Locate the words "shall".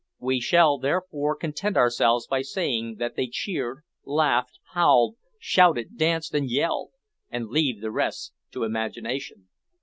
0.39-0.79